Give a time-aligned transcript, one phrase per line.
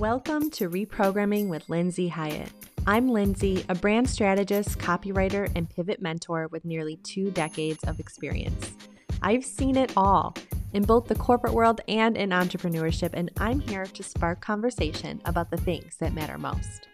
[0.00, 2.50] Welcome to Reprogramming with Lindsay Hyatt.
[2.86, 8.72] I'm Lindsay, a brand strategist, copywriter, and pivot mentor with nearly two decades of experience.
[9.20, 10.34] I've seen it all
[10.72, 15.50] in both the corporate world and in entrepreneurship, and I'm here to spark conversation about
[15.50, 16.88] the things that matter most.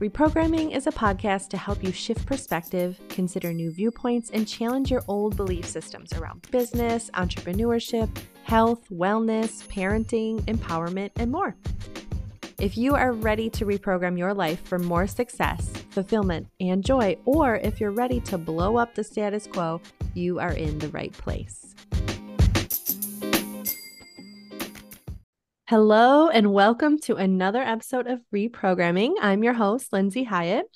[0.00, 5.04] Reprogramming is a podcast to help you shift perspective, consider new viewpoints, and challenge your
[5.06, 8.08] old belief systems around business, entrepreneurship,
[8.44, 11.56] health, wellness, parenting, empowerment, and more.
[12.60, 17.56] If you are ready to reprogram your life for more success, fulfillment, and joy, or
[17.56, 19.80] if you're ready to blow up the status quo,
[20.12, 21.74] you are in the right place.
[25.66, 29.14] Hello, and welcome to another episode of Reprogramming.
[29.22, 30.66] I'm your host, Lindsay Hyatt.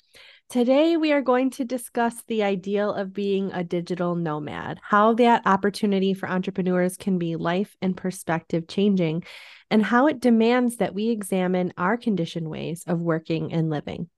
[0.49, 5.43] Today, we are going to discuss the ideal of being a digital nomad, how that
[5.45, 9.25] opportunity for entrepreneurs can be life and perspective changing,
[9.69, 14.09] and how it demands that we examine our conditioned ways of working and living.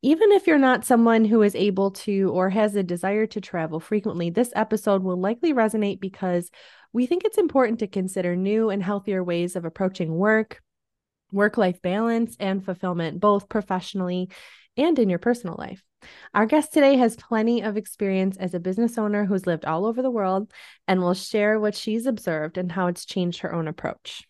[0.00, 3.78] Even if you're not someone who is able to or has a desire to travel
[3.78, 6.50] frequently, this episode will likely resonate because
[6.94, 10.62] we think it's important to consider new and healthier ways of approaching work,
[11.30, 14.30] work life balance, and fulfillment, both professionally
[14.76, 15.82] and in your personal life.
[16.34, 20.02] Our guest today has plenty of experience as a business owner who's lived all over
[20.02, 20.50] the world
[20.86, 24.24] and will share what she's observed and how it's changed her own approach.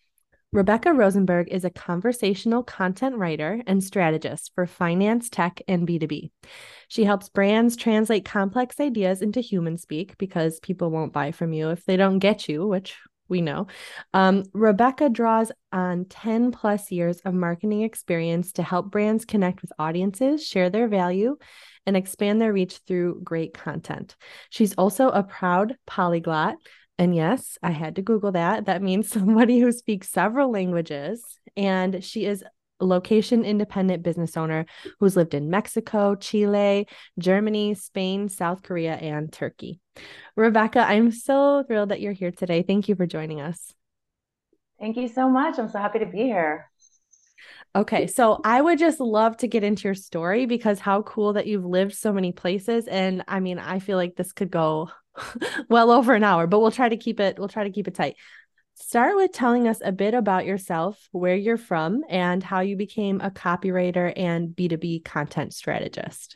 [0.55, 6.31] Rebecca Rosenberg is a conversational content writer and strategist for finance, tech, and B2B.
[6.87, 11.71] She helps brands translate complex ideas into human speak because people won't buy from you
[11.71, 12.95] if they don't get you, which
[13.27, 13.67] we know.
[14.13, 19.71] Um, Rebecca draws on 10 plus years of marketing experience to help brands connect with
[19.79, 21.37] audiences, share their value,
[21.85, 24.15] and expand their reach through great content.
[24.49, 26.55] She's also a proud polyglot.
[26.97, 28.65] And yes, I had to Google that.
[28.65, 31.23] That means somebody who speaks several languages.
[31.57, 32.43] And she is
[32.79, 34.65] location independent business owner
[34.99, 36.87] who's lived in Mexico, Chile,
[37.19, 39.79] Germany, Spain, South Korea, and Turkey.
[40.35, 42.61] Rebecca, I'm so thrilled that you're here today.
[42.61, 43.73] Thank you for joining us.
[44.79, 45.57] Thank you so much.
[45.57, 46.69] I'm so happy to be here.
[47.75, 51.45] Okay, so I would just love to get into your story because how cool that
[51.45, 54.89] you've lived so many places and I mean, I feel like this could go
[55.69, 57.95] well over an hour, but we'll try to keep it we'll try to keep it
[57.95, 58.15] tight.
[58.77, 63.21] Start with telling us a bit about yourself, where you're from, and how you became
[63.21, 66.35] a copywriter and B2B content strategist.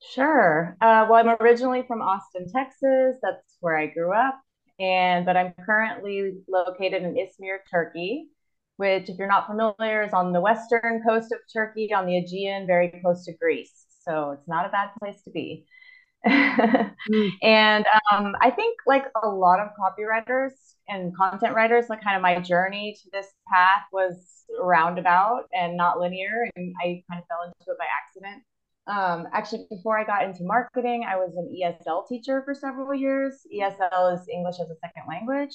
[0.00, 0.76] Sure.
[0.80, 3.16] Uh, well, I'm originally from Austin, Texas.
[3.20, 4.40] That's where I grew up.
[4.78, 8.28] And but I'm currently located in Izmir, Turkey,
[8.76, 12.66] which, if you're not familiar, is on the western coast of Turkey on the Aegean,
[12.66, 13.86] very close to Greece.
[14.04, 15.66] So it's not a bad place to be.
[16.26, 17.30] mm.
[17.42, 20.52] And um, I think, like a lot of copywriters
[20.88, 25.98] and content writers, like kind of my journey to this path was roundabout and not
[25.98, 26.48] linear.
[26.56, 28.42] And I kind of fell into it by accident.
[28.86, 33.46] Um, actually, before I got into marketing, I was an ESL teacher for several years.
[33.54, 35.54] ESL is English as a second language.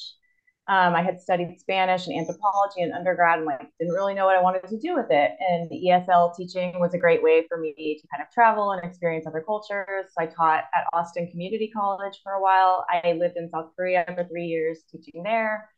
[0.70, 4.36] Um, I had studied Spanish and anthropology in undergrad and like didn't really know what
[4.36, 5.32] I wanted to do with it.
[5.40, 8.84] And the ESL teaching was a great way for me to kind of travel and
[8.84, 10.08] experience other cultures.
[10.08, 12.86] So I taught at Austin Community College for a while.
[12.90, 15.70] I lived in South Korea for three years teaching there,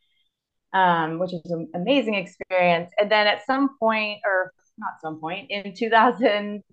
[0.73, 2.91] um, which was an amazing experience.
[2.99, 6.63] And then at some point, or not some point, in 2010,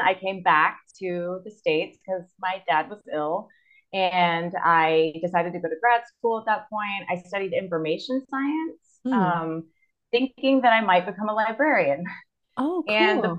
[0.00, 3.48] I came back to the States because my dad was ill
[3.96, 7.08] and I decided to go to grad school at that point.
[7.10, 9.12] I studied information science, mm.
[9.12, 9.64] um,
[10.10, 12.04] thinking that I might become a librarian.
[12.58, 12.94] Oh, cool.
[12.94, 13.38] And the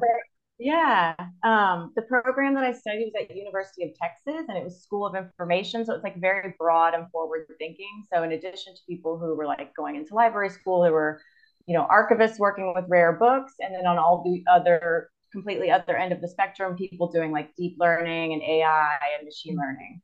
[0.59, 1.13] yeah,
[1.43, 5.05] um, the program that I studied was at University of Texas, and it was School
[5.05, 8.03] of Information, so it's like very broad and forward thinking.
[8.11, 11.21] So in addition to people who were like going into library school, there were
[11.67, 15.95] you know archivists working with rare books, and then on all the other completely other
[15.95, 19.59] end of the spectrum, people doing like deep learning and AI and machine hmm.
[19.59, 20.01] learning.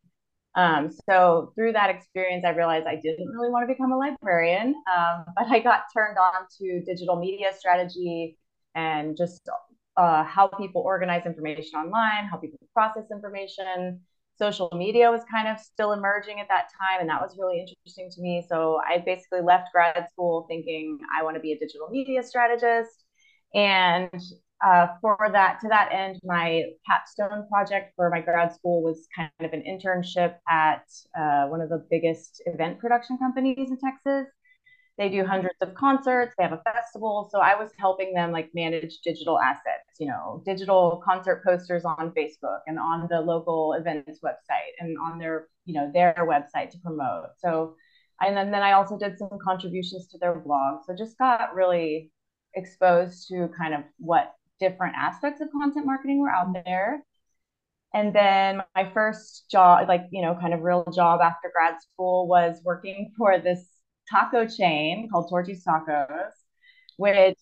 [0.56, 4.76] Um, so through that experience, I realized I didn't really want to become a librarian,
[4.96, 8.38] um, but I got turned on to digital media strategy
[8.76, 9.50] and just
[9.98, 14.02] uh, how people organize information online, how people process information.
[14.36, 18.10] Social media was kind of still emerging at that time, and that was really interesting
[18.10, 18.44] to me.
[18.50, 23.06] So I basically left grad school thinking I want to be a digital media strategist.
[23.54, 24.10] And
[24.66, 29.32] uh, for that to that end, my capstone project for my grad school was kind
[29.42, 30.86] of an internship at
[31.20, 34.28] uh, one of the biggest event production companies in Texas.
[34.98, 36.34] They do hundreds of concerts.
[36.38, 37.28] They have a festival.
[37.32, 42.14] So I was helping them like manage digital assets, you know, digital concert posters on
[42.16, 46.78] Facebook and on the local events website and on their, you know, their website to
[46.80, 47.30] promote.
[47.40, 47.76] So
[48.22, 50.84] And then, then I also did some contributions to their blog.
[50.86, 52.12] So just got really
[52.56, 57.04] exposed to kind of what different aspects of content marketing were out there.
[57.94, 62.28] And then my first job, like, you know, kind of real job after grad school
[62.28, 63.68] was working for this
[64.10, 66.32] taco chain called Torchy's Tacos,
[66.98, 67.38] which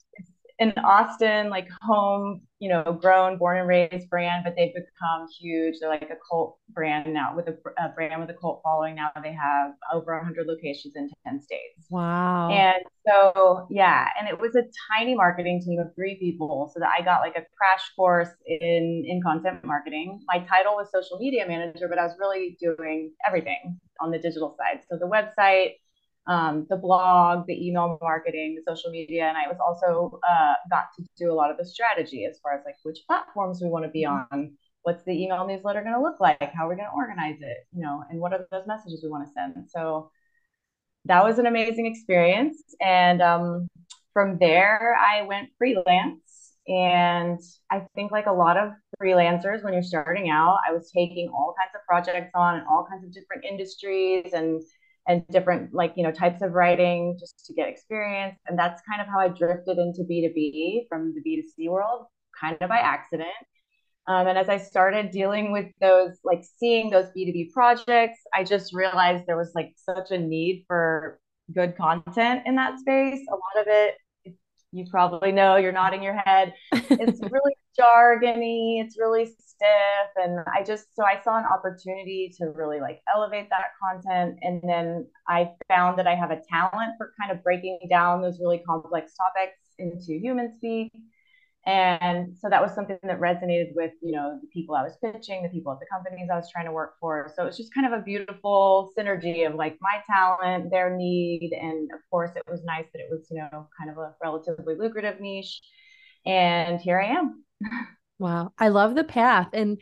[0.61, 5.77] in Austin, like home, you know, grown, born and raised brand, but they've become huge.
[5.79, 8.93] They're like a cult brand now with a, a brand with a cult following.
[8.93, 11.87] Now they have over 100 locations in 10 states.
[11.89, 12.51] Wow.
[12.51, 14.61] And so, yeah, and it was a
[14.95, 16.71] tiny marketing team of three people.
[16.71, 20.19] So that I got like a crash course in in content marketing.
[20.27, 24.55] My title was social media manager, but I was really doing everything on the digital
[24.59, 24.83] side.
[24.87, 25.71] So the website,
[26.27, 30.85] um, the blog, the email marketing, the social media, and I was also uh, got
[30.97, 33.85] to do a lot of the strategy as far as like which platforms we want
[33.85, 34.35] to be mm-hmm.
[34.35, 34.53] on,
[34.83, 37.81] what's the email newsletter going to look like, how we're going to organize it, you
[37.81, 39.69] know, and what are those messages we want to send.
[39.69, 40.11] So
[41.05, 43.67] that was an amazing experience, and um,
[44.13, 46.19] from there I went freelance.
[46.67, 47.39] And
[47.71, 48.69] I think, like a lot of
[49.01, 52.85] freelancers, when you're starting out, I was taking all kinds of projects on in all
[52.87, 54.61] kinds of different industries and
[55.11, 58.37] and different like you know types of writing just to get experience.
[58.47, 62.05] And that's kind of how i drifted into b2b from the b2c world
[62.39, 63.29] kind of by accident.
[64.07, 68.73] Um, and as i started dealing with those like seeing those b2b projects i just
[68.73, 71.19] realized there was like such a need for
[71.53, 73.19] good content in that space.
[73.29, 73.95] A lot of it
[74.73, 76.53] you probably know you're nodding your head.
[76.71, 82.47] It's really jargony it's really stiff and i just so i saw an opportunity to
[82.47, 87.13] really like elevate that content and then i found that i have a talent for
[87.19, 90.91] kind of breaking down those really complex topics into human speak.
[91.67, 95.43] And so that was something that resonated with you know the people i was pitching
[95.43, 97.31] the people at the companies i was trying to work for.
[97.35, 101.91] So it's just kind of a beautiful synergy of like my talent their need and
[101.93, 105.19] of course it was nice that it was you know kind of a relatively lucrative
[105.19, 105.61] niche.
[106.25, 107.43] And here i am
[108.19, 109.77] wow i love the path and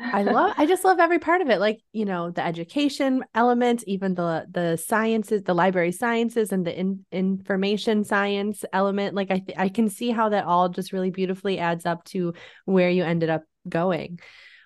[0.00, 3.84] I love I just love every part of it like you know the education element
[3.86, 9.38] even the the sciences the library sciences and the in, information science element like I
[9.38, 12.32] th- I can see how that all just really beautifully adds up to
[12.64, 14.18] where you ended up going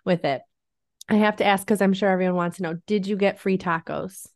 [0.05, 0.43] with it.
[1.09, 3.59] I have to ask cuz I'm sure everyone wants to know did you get free
[3.59, 4.29] tacos?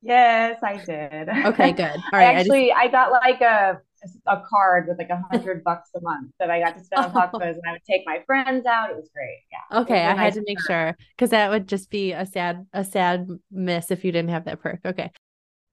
[0.00, 1.28] Yes, I did.
[1.28, 1.90] Okay, good.
[2.12, 2.36] All right.
[2.36, 2.94] Actually, I, just...
[2.94, 3.80] I got like a
[4.26, 7.12] a card with like a hundred bucks a month that I got to spend on
[7.12, 8.90] tacos, and I would take my friends out.
[8.90, 9.40] It was great.
[9.52, 9.80] Yeah.
[9.80, 10.66] Okay, I nice had to make perk.
[10.66, 14.44] sure because that would just be a sad a sad miss if you didn't have
[14.46, 14.80] that perk.
[14.84, 15.10] Okay.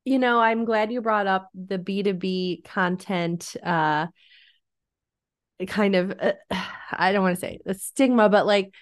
[0.04, 4.08] You know, I'm glad you brought up the B2B content uh
[5.68, 6.34] kind of uh,
[6.92, 8.74] I don't want to say the stigma, but like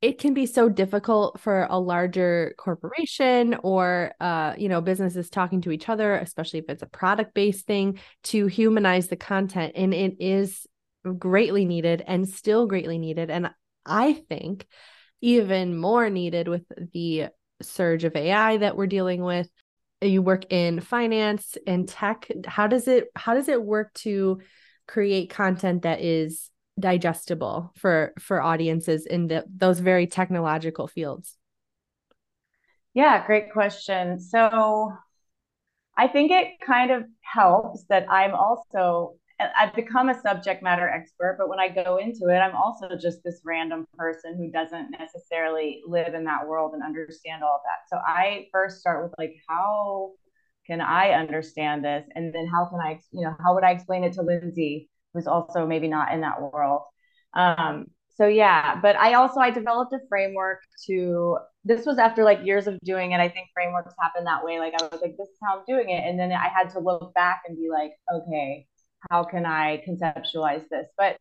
[0.00, 5.60] it can be so difficult for a larger corporation or uh, you know businesses talking
[5.60, 9.92] to each other especially if it's a product based thing to humanize the content and
[9.92, 10.66] it is
[11.18, 13.50] greatly needed and still greatly needed and
[13.86, 14.66] i think
[15.20, 16.62] even more needed with
[16.92, 17.28] the
[17.62, 19.48] surge of ai that we're dealing with.
[20.00, 24.40] You work in finance and tech how does it how does it work to
[24.86, 31.36] create content that is digestible for for audiences in the, those very technological fields?
[32.94, 34.20] Yeah great question.
[34.20, 34.92] So
[35.98, 41.36] i think it kind of helps that i'm also i've become a subject matter expert
[41.38, 45.82] but when i go into it i'm also just this random person who doesn't necessarily
[45.86, 47.88] live in that world and understand all of that.
[47.94, 50.12] So i first start with like how
[50.66, 52.04] can i understand this?
[52.14, 55.26] And then how can i you know how would i explain it to lindsay who's
[55.26, 56.82] also maybe not in that world.
[57.34, 62.44] Um, so yeah, but I also I developed a framework to this was after like
[62.44, 63.20] years of doing it.
[63.20, 64.58] I think frameworks happen that way.
[64.58, 66.04] Like I was like, this is how I'm doing it.
[66.08, 68.66] And then I had to look back and be like, okay,
[69.10, 70.86] how can I conceptualize this?
[70.96, 71.18] But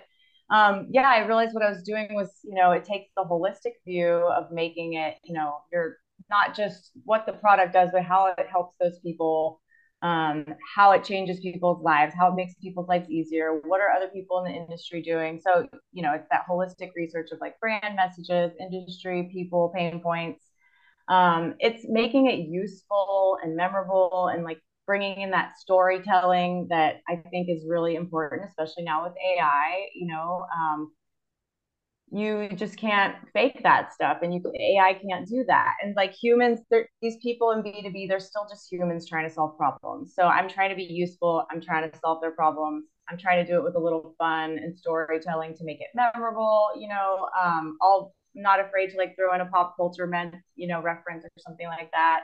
[0.49, 3.73] um, yeah, I realized what I was doing was, you know, it takes the holistic
[3.85, 5.97] view of making it, you know, you're
[6.29, 9.61] not just what the product does, but how it helps those people
[10.01, 13.59] um, how it changes people's lives, how it makes people's lives easier.
[13.65, 15.39] What are other people in the industry doing?
[15.43, 20.43] So, you know, it's that holistic research of like brand messages, industry, people, pain points.
[21.07, 27.17] Um, it's making it useful and memorable and like bringing in that storytelling that I
[27.29, 29.87] think is really important, especially now with AI.
[29.95, 30.91] You know, um,
[32.11, 36.59] you just can't fake that stuff and you ai can't do that and like humans
[37.01, 40.69] these people in b2b they're still just humans trying to solve problems so i'm trying
[40.69, 43.75] to be useful i'm trying to solve their problems i'm trying to do it with
[43.75, 48.89] a little fun and storytelling to make it memorable you know um, i'll not afraid
[48.89, 52.21] to like throw in a pop culture men you know reference or something like that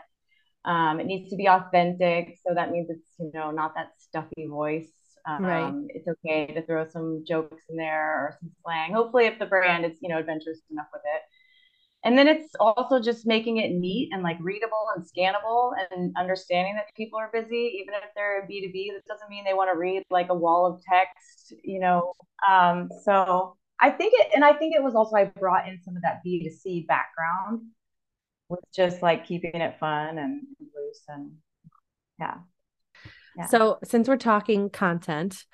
[0.65, 2.37] Um, it needs to be authentic.
[2.45, 4.91] So that means it's, you know, not that stuffy voice.
[5.25, 5.73] Um, right.
[5.89, 8.93] It's okay to throw some jokes in there or some slang.
[8.93, 11.21] Hopefully, if the brand is, you know, adventurous enough with it.
[12.05, 16.75] And then it's also just making it neat and like readable and scannable and understanding
[16.75, 18.91] that people are busy, even if they're B2B.
[18.93, 22.11] That doesn't mean they want to read like a wall of text, you know.
[22.49, 25.95] Um, so I think it, and I think it was also I brought in some
[25.95, 27.61] of that B2C background
[28.49, 31.31] with just like keeping it fun and loose and
[32.19, 32.35] yeah.
[33.49, 35.45] So since we're talking content,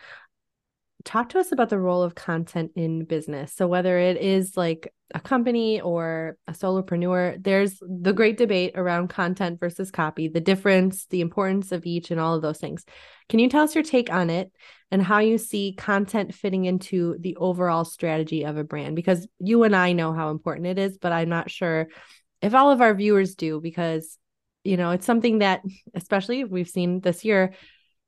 [1.06, 3.54] talk to us about the role of content in business.
[3.54, 9.08] So whether it is like a company or a solopreneur, there's the great debate around
[9.08, 12.86] content versus copy, the difference, the importance of each and all of those things.
[13.30, 14.52] Can you tell us your take on it
[14.92, 18.96] and how you see content fitting into the overall strategy of a brand?
[18.96, 21.88] Because you and I know how important it is, but I'm not sure
[22.42, 24.19] if all of our viewers do because
[24.64, 25.62] you know, it's something that
[25.94, 27.54] especially we've seen this year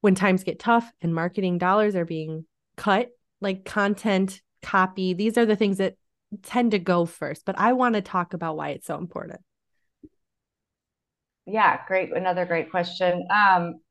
[0.02, 5.46] when times get tough and marketing dollars are being cut, like content, copy, these are
[5.46, 5.96] the things that
[6.44, 7.46] tend to go first.
[7.46, 9.42] But I want to talk about why it's so important.
[11.46, 12.16] Yeah, great.
[12.16, 13.28] Another great question.
[13.30, 13.82] Um,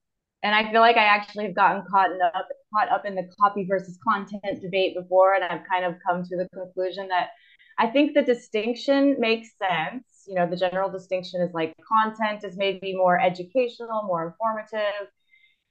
[0.43, 3.67] and I feel like I actually have gotten caught up caught up in the copy
[3.69, 7.31] versus content debate before, and I've kind of come to the conclusion that
[7.79, 10.05] I think the distinction makes sense.
[10.31, 15.09] You know, the general distinction is like content is maybe more educational, more informative,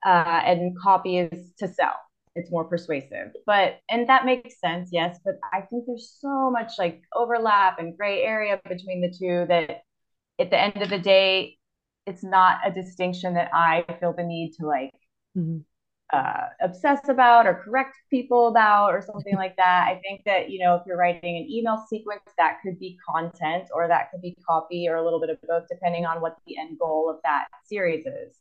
[0.06, 1.96] uh, and copy is to sell
[2.36, 3.34] it's more persuasive.
[3.46, 5.20] But and that makes sense, yes.
[5.24, 9.82] But I think there's so much like overlap and gray area between the two that
[10.40, 11.58] at the end of the day,
[12.06, 14.92] it's not a distinction that I feel the need to like
[15.38, 15.60] mm-hmm.
[16.12, 19.88] Uh, obsess about or correct people about or something like that.
[19.88, 23.70] I think that you know if you're writing an email sequence, that could be content
[23.74, 26.58] or that could be copy or a little bit of both, depending on what the
[26.58, 28.40] end goal of that series is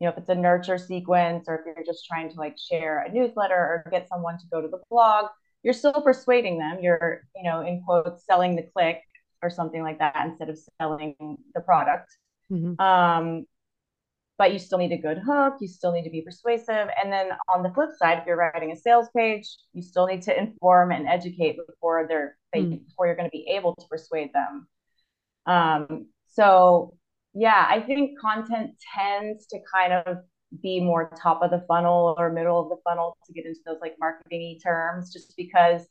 [0.00, 3.00] you know, if it's a nurture sequence or if you're just trying to like share
[3.02, 5.26] a newsletter or get someone to go to the blog,
[5.62, 6.78] you're still persuading them.
[6.80, 9.02] You're, you know, in quotes, selling the click
[9.42, 11.16] or something like that instead of selling
[11.54, 12.16] the product.
[12.50, 12.80] Mm-hmm.
[12.80, 13.46] Um,
[14.38, 15.56] but you still need a good hook.
[15.60, 16.88] You still need to be persuasive.
[17.02, 20.22] And then on the flip side, if you're writing a sales page, you still need
[20.22, 22.86] to inform and educate before they're mm.
[22.86, 24.68] before you're going to be able to persuade them.
[25.46, 26.94] Um, so
[27.34, 30.18] yeah, I think content tends to kind of
[30.62, 33.78] be more top of the funnel or middle of the funnel to get into those
[33.82, 35.82] like marketing terms, just because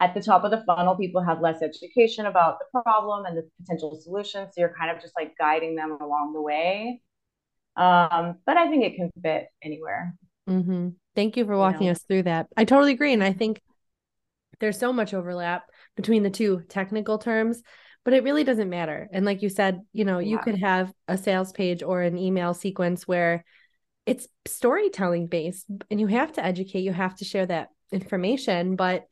[0.00, 3.48] at the top of the funnel, people have less education about the problem and the
[3.60, 4.50] potential solutions.
[4.52, 7.00] So you're kind of just like guiding them along the way.
[7.76, 10.14] Um, but I think it can fit anywhere.
[10.48, 10.90] Mm-hmm.
[11.14, 11.92] Thank you for walking you know?
[11.92, 12.48] us through that.
[12.56, 13.12] I totally agree.
[13.12, 13.60] And I think
[14.60, 15.64] there's so much overlap
[15.96, 17.62] between the two technical terms
[18.04, 19.08] but it really doesn't matter.
[19.12, 20.32] And like you said, you know, yeah.
[20.32, 23.44] you could have a sales page or an email sequence where
[24.04, 29.06] it's storytelling based and you have to educate, you have to share that information, but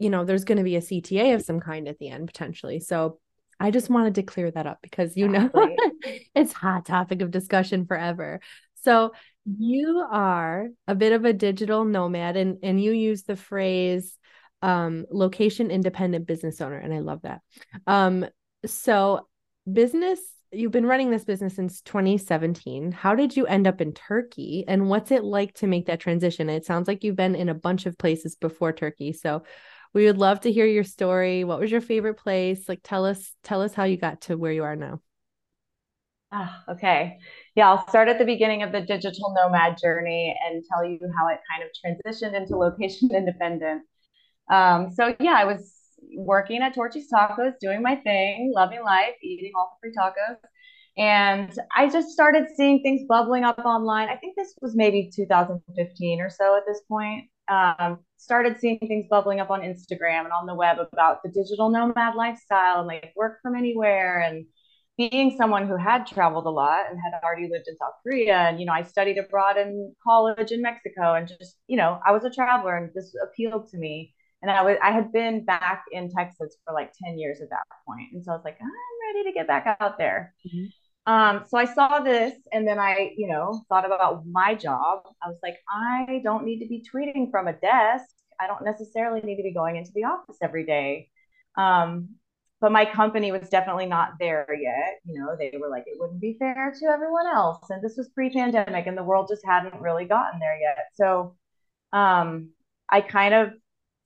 [0.00, 2.80] you know, there's going to be a CTA of some kind at the end potentially.
[2.80, 3.20] So
[3.62, 5.50] I just wanted to clear that up because you know
[6.34, 8.40] it's hot topic of discussion forever.
[8.82, 9.12] So
[9.44, 14.18] you are a bit of a digital nomad and and you use the phrase
[14.62, 16.78] um, location independent business owner.
[16.78, 17.40] And I love that.
[17.86, 18.24] Um,
[18.64, 19.26] so,
[19.70, 20.20] business,
[20.52, 22.92] you've been running this business since 2017.
[22.92, 24.64] How did you end up in Turkey?
[24.68, 26.48] And what's it like to make that transition?
[26.48, 29.12] It sounds like you've been in a bunch of places before Turkey.
[29.12, 29.42] So,
[29.92, 31.44] we would love to hear your story.
[31.44, 32.68] What was your favorite place?
[32.68, 35.00] Like, tell us, tell us how you got to where you are now.
[36.32, 37.18] Ah, okay.
[37.54, 41.28] Yeah, I'll start at the beginning of the digital nomad journey and tell you how
[41.28, 43.82] it kind of transitioned into location independent.
[44.50, 45.72] Um, so yeah, I was
[46.16, 50.36] working at Torchy's Tacos, doing my thing, loving life, eating all the free tacos.
[50.96, 54.08] And I just started seeing things bubbling up online.
[54.08, 57.24] I think this was maybe 2015 or so at this point.
[57.48, 61.70] Um, started seeing things bubbling up on Instagram and on the web about the digital
[61.70, 64.20] nomad lifestyle and like work from anywhere.
[64.20, 64.46] And
[64.96, 68.60] being someone who had traveled a lot and had already lived in South Korea, and
[68.60, 72.24] you know, I studied abroad in college in Mexico, and just you know, I was
[72.24, 76.10] a traveler, and this appealed to me and I was I had been back in
[76.10, 78.08] Texas for like 10 years at that point.
[78.12, 80.34] And so I was like, I'm ready to get back out there.
[80.46, 80.66] Mm-hmm.
[81.06, 85.02] Um, so I saw this and then I, you know, thought about my job.
[85.22, 88.06] I was like, I don't need to be tweeting from a desk.
[88.40, 91.08] I don't necessarily need to be going into the office every day.
[91.56, 92.10] Um,
[92.60, 95.00] but my company was definitely not there yet.
[95.04, 97.68] You know, they were like, it wouldn't be fair to everyone else.
[97.70, 100.86] And this was pre-pandemic and the world just hadn't really gotten there yet.
[100.94, 101.36] So
[101.92, 102.50] um,
[102.88, 103.52] I kind of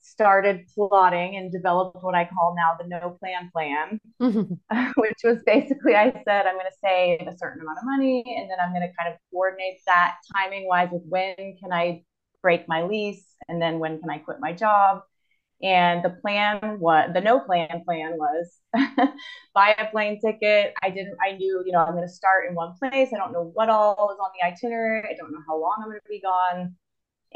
[0.07, 4.91] started plotting and developed what I call now the no plan plan, mm-hmm.
[5.01, 8.49] which was basically I said, I'm going to save a certain amount of money and
[8.49, 12.05] then I'm going to kind of coordinate that timing wise with when can I
[12.41, 15.03] break my lease and then when can I quit my job.
[15.63, 18.61] And the plan was the no plan plan was
[19.55, 20.75] buy a plane ticket.
[20.83, 23.09] I didn't, I knew, you know, I'm going to start in one place.
[23.13, 25.09] I don't know what all is on the itinerary.
[25.09, 26.77] I don't know how long I'm going to be gone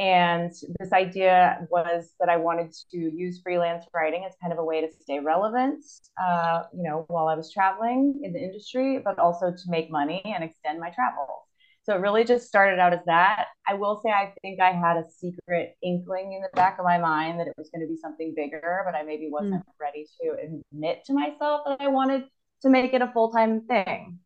[0.01, 4.65] and this idea was that I wanted to use freelance writing as kind of a
[4.65, 5.85] way to stay relevant,
[6.19, 10.23] uh, you know, while I was traveling in the industry, but also to make money
[10.25, 11.47] and extend my travel.
[11.83, 13.49] So it really just started out as that.
[13.69, 16.97] I will say I think I had a secret inkling in the back of my
[16.97, 19.73] mind that it was going to be something bigger, but I maybe wasn't mm.
[19.79, 22.25] ready to admit to myself that I wanted
[22.63, 24.19] to make it a full time thing.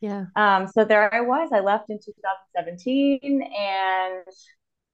[0.00, 0.26] Yeah.
[0.36, 1.50] Um, so there I was.
[1.52, 4.24] I left in 2017 and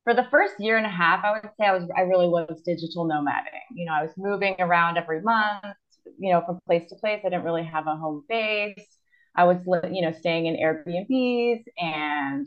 [0.04, 2.62] for the first year and a half, I would say I was I really was
[2.64, 3.74] digital nomading.
[3.74, 5.64] You know, I was moving around every month,
[6.18, 7.20] you know, from place to place.
[7.24, 8.98] I didn't really have a home base.
[9.34, 9.58] I was,
[9.90, 12.46] you know, staying in Airbnbs and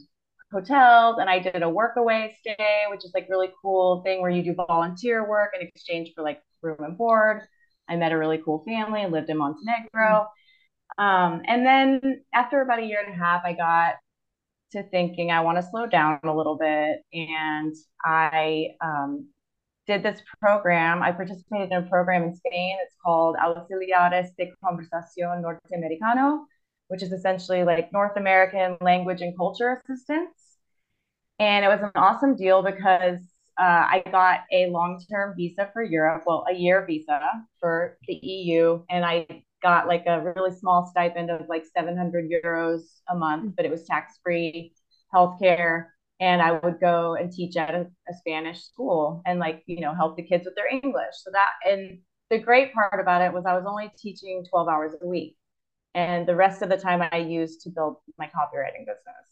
[0.51, 4.43] hotels, and I did a workaway stay, which is like really cool thing where you
[4.43, 7.41] do volunteer work in exchange for like room and board.
[7.89, 10.27] I met a really cool family, lived in Montenegro.
[10.97, 13.95] Um, and then after about a year and a half, I got
[14.75, 16.99] to thinking I want to slow down a little bit.
[17.13, 19.29] And I um,
[19.87, 21.01] did this program.
[21.01, 22.77] I participated in a program in Spain.
[22.83, 26.45] It's called Auxiliares de Conversación Norteamericano,
[26.89, 30.57] which is essentially like North American language and culture assistance.
[31.39, 33.19] And it was an awesome deal because
[33.57, 37.21] uh, I got a long term visa for Europe, well, a year visa
[37.59, 38.83] for the EU.
[38.89, 43.65] And I got like a really small stipend of like 700 euros a month, but
[43.65, 44.73] it was tax free
[45.11, 45.85] healthcare.
[46.19, 49.95] And I would go and teach at a, a, Spanish school and like, you know,
[49.95, 51.15] help the kids with their English.
[51.23, 51.97] So that, and
[52.29, 55.35] the great part about it was I was only teaching 12 hours a week.
[55.95, 59.25] And the rest of the time I used to build my copywriting business.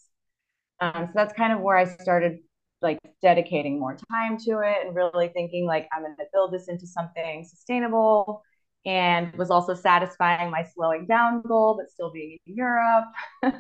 [0.79, 2.39] Um, so that's kind of where I started
[2.81, 6.67] like dedicating more time to it and really thinking like I'm going to build this
[6.67, 8.41] into something sustainable
[8.85, 13.05] and was also satisfying my slowing down goal, but still being in Europe.
[13.43, 13.53] um,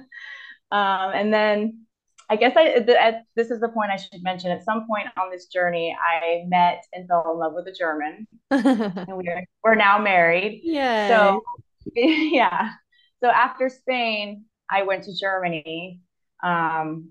[0.71, 1.85] and then
[2.29, 4.51] I guess I the, at, this is the point I should mention.
[4.51, 8.27] At some point on this journey, I met and fell in love with a German,
[8.51, 10.61] and we are we're now married.
[10.63, 11.07] Yeah.
[11.07, 11.41] So
[11.95, 12.71] yeah.
[13.21, 16.01] So after Spain, I went to Germany.
[16.43, 17.09] Um,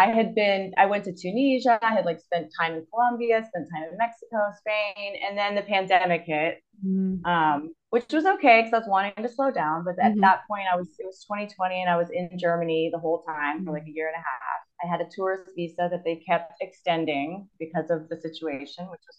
[0.00, 3.68] I had been, I went to Tunisia, I had like spent time in Colombia, spent
[3.70, 7.22] time in Mexico, Spain, and then the pandemic hit, mm-hmm.
[7.26, 9.84] um, which was okay because I was wanting to slow down.
[9.84, 10.20] But at mm-hmm.
[10.22, 13.56] that point, I was, it was 2020 and I was in Germany the whole time
[13.56, 13.66] mm-hmm.
[13.66, 14.60] for like a year and a half.
[14.82, 19.18] I had a tourist visa that they kept extending because of the situation, which was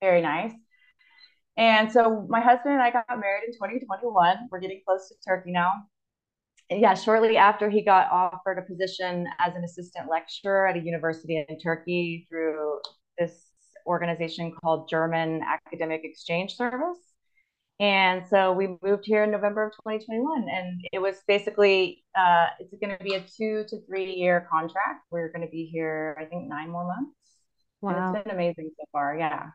[0.00, 0.52] very nice.
[1.56, 4.48] And so my husband and I got married in 2021.
[4.48, 5.72] We're getting close to Turkey now
[6.70, 11.44] yeah, shortly after he got offered a position as an assistant lecturer at a university
[11.48, 12.78] in Turkey through
[13.18, 13.46] this
[13.86, 16.98] organization called German Academic Exchange Service.
[17.80, 20.48] And so we moved here in November of 2021.
[20.50, 25.06] And it was basically, uh, it's going to be a two to three year contract.
[25.10, 27.16] We're going to be here, I think, nine more months.
[27.80, 28.08] Wow.
[28.08, 29.16] And it's been amazing so far.
[29.18, 29.46] Yeah.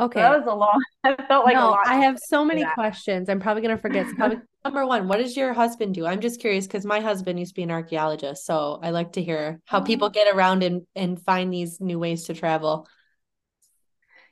[0.00, 0.20] Okay.
[0.20, 3.28] That was a long, I felt like no, I have so many questions.
[3.28, 4.06] I'm probably going to forget.
[4.16, 6.06] So number one, what does your husband do?
[6.06, 8.46] I'm just curious because my husband used to be an archaeologist.
[8.46, 9.86] So I like to hear how mm-hmm.
[9.86, 10.10] people oh.
[10.10, 12.86] get around and, and find these new ways to travel.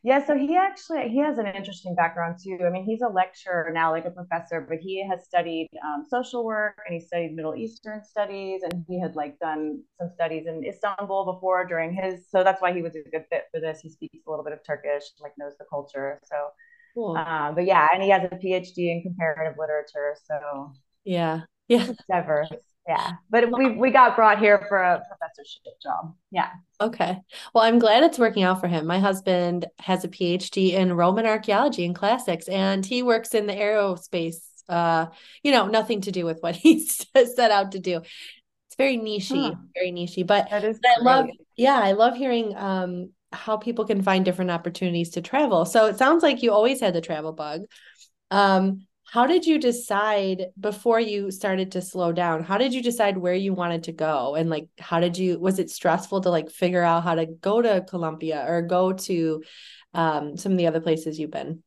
[0.07, 2.61] Yeah, so he actually he has an interesting background too.
[2.64, 6.45] I mean, he's a lecturer now, like a professor, but he has studied um, social
[6.45, 10.64] work and he studied Middle Eastern studies, and he had like done some studies in
[10.64, 12.31] Istanbul before during his.
[12.31, 13.81] So that's why he was a good fit for this.
[13.81, 16.21] He speaks a little bit of Turkish, like knows the culture.
[16.31, 16.37] So,
[16.95, 17.16] cool.
[17.16, 20.14] uh, but yeah, and he has a PhD in comparative literature.
[20.25, 20.73] So
[21.05, 22.53] yeah, yeah, diverse
[22.88, 26.14] yeah but we we got brought here for a professorship job.
[26.31, 26.51] Yeah.
[26.81, 27.18] Okay.
[27.55, 28.87] Well i'm glad it's working out for him.
[28.87, 33.55] My husband has a phd in roman archaeology and classics and he works in the
[33.55, 35.07] aerospace uh
[35.42, 37.96] you know nothing to do with what he set out to do.
[37.99, 39.55] It's very nichey huh.
[39.75, 44.03] very nichey but that is i love yeah i love hearing um how people can
[44.03, 45.64] find different opportunities to travel.
[45.64, 47.62] So it sounds like you always had the travel bug.
[48.31, 53.16] Um how did you decide before you started to slow down how did you decide
[53.16, 54.35] where you wanted to go?
[54.35, 57.62] And like how did you was it stressful to like figure out how to go
[57.62, 59.42] to colombia or go to
[59.95, 61.62] um, some of the other places you've been?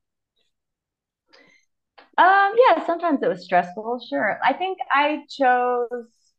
[2.18, 4.40] Um yeah sometimes it was stressful sure.
[4.44, 6.34] I think i chose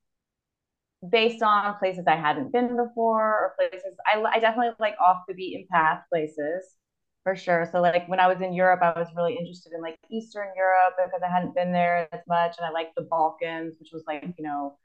[1.09, 5.35] based on places i hadn't been before or places i, I definitely like off the
[5.35, 6.77] beaten path places
[7.25, 7.69] for sure.
[7.71, 10.95] So like when I was in Europe, I was really interested in like Eastern Europe
[10.97, 14.25] because I hadn't been there as much, and I liked the Balkans, which was like
[14.39, 14.77] you know,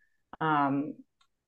[0.41, 0.95] um,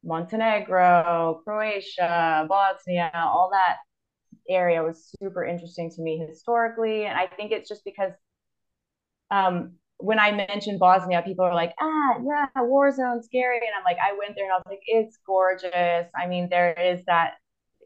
[0.04, 3.78] Montenegro, Croatia, Bosnia, all that
[4.50, 8.14] area was super interesting to me historically, and I think it's just because
[9.32, 13.58] um, when I mentioned Bosnia, people are like, ah, yeah, war zone, scary.
[13.58, 16.08] And I'm like, I went there and I was like, it's gorgeous.
[16.16, 17.34] I mean, there is that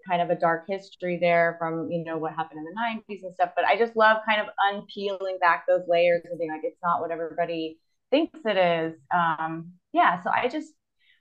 [0.08, 3.34] kind of a dark history there from, you know, what happened in the 90s and
[3.34, 3.52] stuff.
[3.56, 7.02] But I just love kind of unpeeling back those layers and being like, it's not
[7.02, 7.78] what everybody
[8.12, 9.00] thinks it is.
[9.14, 10.22] Um, yeah.
[10.24, 10.74] So I just,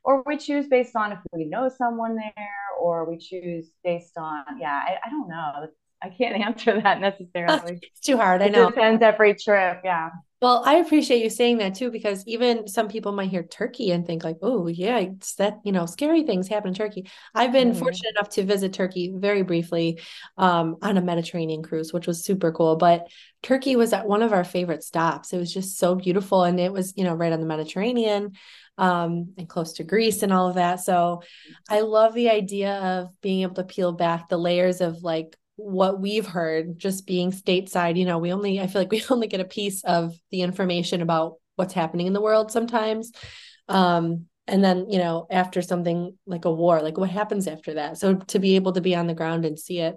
[0.04, 2.34] or we choose based on if we know someone there,
[2.80, 5.68] or we choose based on, yeah, I, I don't know.
[6.02, 7.78] I can't answer that necessarily.
[7.82, 8.42] it's too hard.
[8.42, 8.68] I know.
[8.68, 9.82] It depends every trip.
[9.84, 10.10] Yeah.
[10.42, 14.06] Well, I appreciate you saying that too, because even some people might hear Turkey and
[14.06, 17.10] think like, oh yeah, it's that, you know, scary things happen in Turkey.
[17.34, 17.78] I've been mm-hmm.
[17.78, 20.00] fortunate enough to visit Turkey very briefly
[20.38, 22.76] um, on a Mediterranean cruise, which was super cool.
[22.76, 23.08] But
[23.42, 25.34] Turkey was at one of our favorite stops.
[25.34, 26.44] It was just so beautiful.
[26.44, 28.32] And it was, you know, right on the Mediterranean
[28.78, 30.80] um, and close to Greece and all of that.
[30.80, 31.22] So
[31.68, 36.00] I love the idea of being able to peel back the layers of like what
[36.00, 39.40] we've heard just being stateside you know we only i feel like we only get
[39.40, 43.12] a piece of the information about what's happening in the world sometimes.
[43.68, 47.98] Um and then you know after something like a war like what happens after that?
[47.98, 49.96] So to be able to be on the ground and see it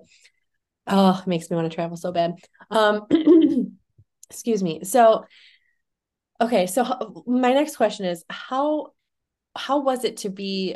[0.86, 2.36] oh it makes me want to travel so bad.
[2.70, 3.08] Um
[4.30, 4.84] excuse me.
[4.84, 5.26] So
[6.42, 8.88] okay so my next question is how
[9.56, 10.76] how was it to be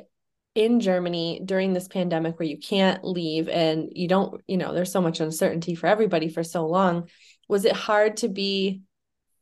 [0.58, 4.91] in Germany during this pandemic where you can't leave and you don't, you know, there's
[4.91, 7.08] so much uncertainty for everybody for so long.
[7.48, 8.82] Was it hard to be,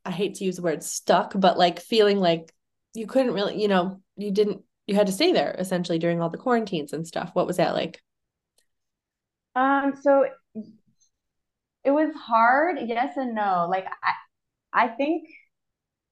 [0.04, 2.54] I hate to use the word stuck, but like feeling like
[2.94, 6.30] you couldn't really, you know, you didn't, you had to stay there essentially during all
[6.30, 7.30] the quarantines and stuff.
[7.32, 8.02] What was that like?
[9.56, 10.26] Um, so
[11.86, 13.68] it was hard, yes and no.
[13.70, 15.30] Like I, I think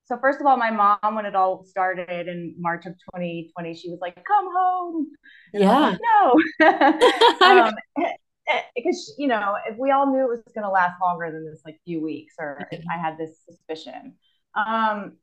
[0.06, 3.90] so first of all, my mom, when it all started in March of 2020, she
[3.90, 5.08] was like, "Come home."
[5.54, 5.80] And yeah.
[5.80, 6.00] Like,
[6.60, 7.68] no.
[7.68, 7.74] um,
[8.76, 11.62] because you know, if we all knew it was going to last longer than this,
[11.66, 14.16] like few weeks, or I had this suspicion.
[14.56, 15.14] Um,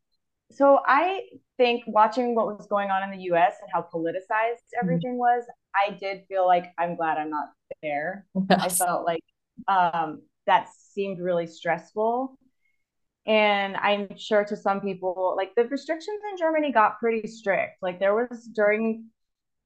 [0.53, 1.23] so I
[1.59, 3.55] think watching what was going on in the U.S.
[3.61, 4.83] and how politicized mm-hmm.
[4.83, 7.51] everything was, I did feel like I'm glad I'm not
[7.83, 8.27] there.
[8.49, 8.81] Yes.
[8.81, 9.23] I felt like
[9.69, 12.37] um, that seemed really stressful
[13.31, 17.77] and i'm sure to some people like the restrictions in germany got pretty strict.
[17.81, 19.07] Like there was during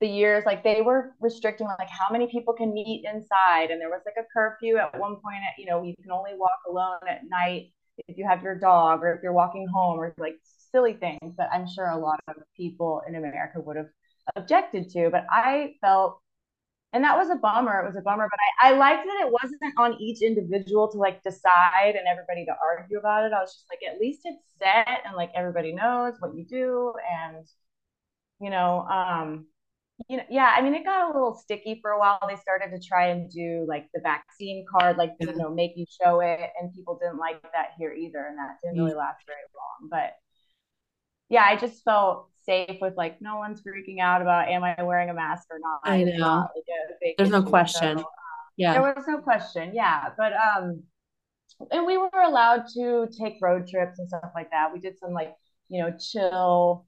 [0.01, 3.71] the years like they were restricting like how many people can meet inside.
[3.71, 6.33] And there was like a curfew at one point at, you know you can only
[6.37, 7.73] walk alone at night
[8.09, 10.37] if you have your dog or if you're walking home or like
[10.73, 13.89] silly things that i'm sure a lot of people in america would have
[14.37, 15.09] objected to.
[15.11, 16.21] But i felt
[16.95, 17.81] and that was a bummer.
[17.81, 20.97] It was a bummer, but I, I liked that it wasn't on each individual to
[20.99, 23.33] like decide and everybody to argue about it.
[23.33, 26.93] I was just like, at least it's set and like everybody knows what you do.
[27.11, 27.45] And,
[28.41, 29.47] you know, um,
[30.09, 32.21] you know, yeah, I mean, it got a little sticky for a while.
[32.29, 35.87] They started to try and do like the vaccine card, like, you know, make you
[36.01, 36.39] show it.
[36.61, 38.25] And people didn't like that here either.
[38.25, 39.91] And that didn't really last very long.
[39.91, 40.15] But
[41.29, 45.11] yeah, I just felt safe with like no one's freaking out about am I wearing
[45.11, 45.81] a mask or not.
[45.85, 46.17] I know.
[46.17, 46.51] Not,
[47.03, 47.39] like, There's issue.
[47.39, 47.99] no question.
[47.99, 48.05] So,
[48.57, 48.73] yeah.
[48.75, 49.73] There was no question.
[49.75, 50.11] Yeah.
[50.17, 50.83] But um
[51.71, 54.73] and we were allowed to take road trips and stuff like that.
[54.73, 55.35] We did some like,
[55.69, 56.87] you know, chill,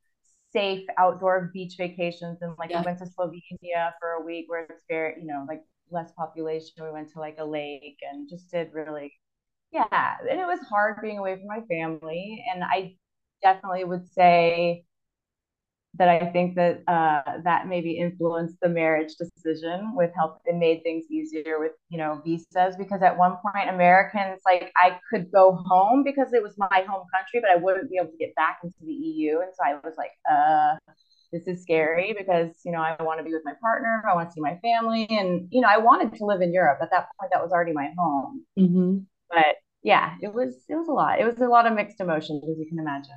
[0.52, 2.80] safe outdoor beach vacations and like yeah.
[2.80, 6.84] we went to Slovenia for a week where it's very, you know, like less population.
[6.84, 9.12] We went to like a lake and just did really
[9.72, 10.14] yeah.
[10.30, 12.44] And it was hard being away from my family.
[12.52, 12.94] And I
[13.42, 14.84] definitely would say
[15.98, 20.38] that I think that uh, that maybe influenced the marriage decision with help.
[20.44, 24.98] It made things easier with you know visas because at one point Americans like I
[25.10, 28.16] could go home because it was my home country, but I wouldn't be able to
[28.18, 30.76] get back into the EU, and so I was like, uh,
[31.32, 34.30] this is scary because you know I want to be with my partner, I want
[34.30, 37.08] to see my family, and you know I wanted to live in Europe at that
[37.18, 37.32] point.
[37.32, 38.98] That was already my home, mm-hmm.
[39.30, 41.20] but yeah, it was it was a lot.
[41.20, 43.14] It was a lot of mixed emotions, as you can imagine.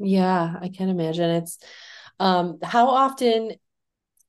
[0.00, 1.30] Yeah, I can imagine.
[1.30, 1.58] It's
[2.18, 3.52] um, how often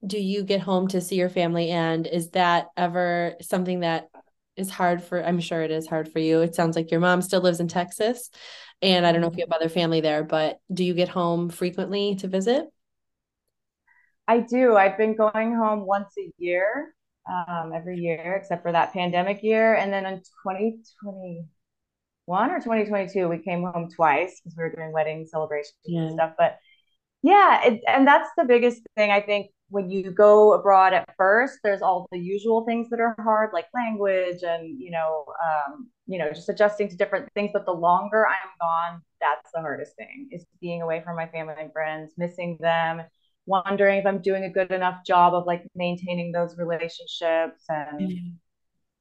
[0.06, 1.72] do you get home to see your family?
[1.72, 4.10] And is that ever something that
[4.56, 5.24] is hard for?
[5.24, 6.42] I'm sure it is hard for you.
[6.42, 8.30] It sounds like your mom still lives in Texas.
[8.84, 11.50] And I don't know if you have other family there, but do you get home
[11.50, 12.66] frequently to visit?
[14.28, 14.76] I do.
[14.76, 16.94] I've been going home once a year,
[17.28, 19.74] um, every year, except for that pandemic year.
[19.74, 21.48] And then in 2021
[22.40, 26.02] or 2022, we came home twice because we were doing wedding celebrations yeah.
[26.02, 26.34] and stuff.
[26.38, 26.58] But
[27.24, 31.60] yeah it, and that's the biggest thing i think when you go abroad at first,
[31.64, 36.20] there's all the usual things that are hard, like language and you know, um, you
[36.20, 37.52] know, just adjusting to different things.
[37.54, 41.56] But the longer I'm gone, that's the hardest thing is being away from my family
[41.58, 43.02] and friends, missing them,
[43.46, 48.38] wondering if I'm doing a good enough job of like maintaining those relationships and.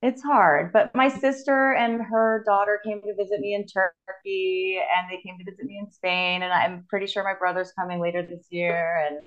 [0.03, 0.73] It's hard.
[0.73, 5.37] But my sister and her daughter came to visit me in Turkey and they came
[5.39, 6.43] to visit me in Spain.
[6.43, 9.19] And I'm pretty sure my brother's coming later this year and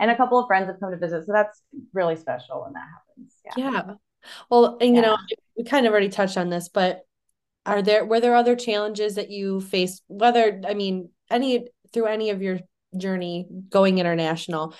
[0.00, 1.26] and a couple of friends have come to visit.
[1.26, 1.60] So that's
[1.92, 3.34] really special when that happens.
[3.56, 3.70] Yeah.
[3.86, 3.94] yeah.
[4.50, 5.08] Well, and you yeah.
[5.08, 5.16] know,
[5.56, 7.00] we kind of already touched on this, but
[7.66, 12.30] are there were there other challenges that you faced, whether I mean any through any
[12.30, 12.60] of your
[12.96, 14.74] journey going international?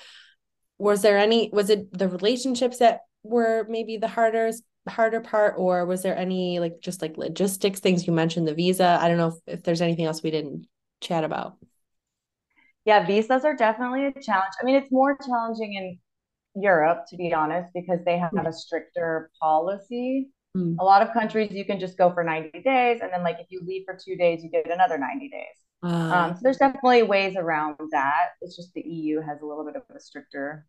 [0.78, 5.85] Was there any was it the relationships that were maybe the hardest harder part or
[5.87, 8.07] was there any like just like logistics things?
[8.07, 8.98] You mentioned the visa.
[9.01, 10.66] I don't know if, if there's anything else we didn't
[11.01, 11.57] chat about.
[12.85, 14.53] Yeah visas are definitely a challenge.
[14.61, 15.98] I mean it's more challenging in
[16.61, 20.31] europe to be honest because they have a stricter policy.
[20.57, 20.77] Mm.
[20.81, 23.48] a lot of countries you can just go for 90 days and then like if
[23.51, 25.44] you leave for two days you get another 90 days.
[25.83, 28.31] Uh, um, so there's definitely ways around that.
[28.40, 30.66] It's just the eu has a little bit of a stricter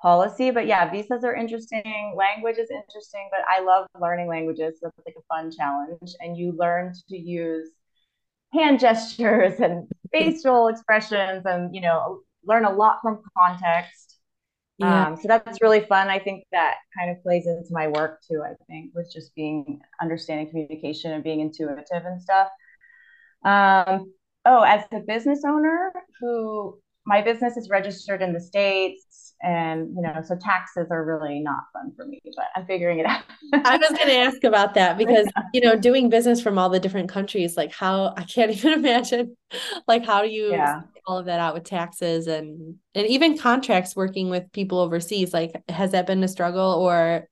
[0.00, 0.50] policy.
[0.50, 2.14] But yeah, visas are interesting.
[2.16, 4.78] Language is interesting, but I love learning languages.
[4.80, 6.14] So it's like a fun challenge.
[6.20, 7.68] And you learn to use
[8.52, 14.16] hand gestures and facial expressions and, you know, learn a lot from context.
[14.78, 15.08] Yeah.
[15.08, 16.08] Um, so that's really fun.
[16.08, 19.80] I think that kind of plays into my work too, I think, with just being
[20.00, 22.48] understanding communication and being intuitive and stuff.
[23.44, 24.12] Um,
[24.44, 30.02] oh, as a business owner who my business is registered in the States, and you
[30.02, 33.22] know so taxes are really not fun for me but i'm figuring it out.
[33.52, 36.80] I was going to ask about that because you know doing business from all the
[36.80, 39.36] different countries like how i can't even imagine
[39.86, 40.80] like how do you yeah.
[41.06, 45.52] all of that out with taxes and and even contracts working with people overseas like
[45.68, 47.28] has that been a struggle or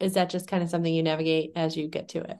[0.00, 2.36] is that just kind of something you navigate as you get to it